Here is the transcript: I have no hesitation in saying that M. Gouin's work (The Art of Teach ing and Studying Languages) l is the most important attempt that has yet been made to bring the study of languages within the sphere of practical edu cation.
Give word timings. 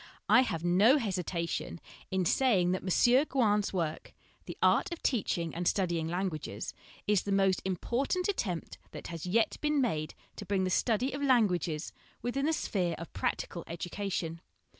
I 0.27 0.41
have 0.41 0.63
no 0.63 0.97
hesitation 0.97 1.79
in 2.09 2.25
saying 2.25 2.71
that 2.71 2.81
M. 2.81 3.25
Gouin's 3.29 3.71
work 3.71 4.15
(The 4.45 4.57
Art 4.59 4.91
of 4.91 5.03
Teach 5.03 5.37
ing 5.37 5.53
and 5.53 5.67
Studying 5.67 6.07
Languages) 6.07 6.73
l 6.73 6.81
is 7.05 7.21
the 7.21 7.31
most 7.31 7.61
important 7.65 8.27
attempt 8.27 8.79
that 8.93 9.09
has 9.09 9.27
yet 9.27 9.57
been 9.61 9.79
made 9.79 10.15
to 10.37 10.45
bring 10.47 10.63
the 10.63 10.71
study 10.71 11.11
of 11.13 11.21
languages 11.21 11.93
within 12.23 12.47
the 12.47 12.53
sphere 12.53 12.95
of 12.97 13.13
practical 13.13 13.63
edu 13.65 13.91
cation. 13.91 14.41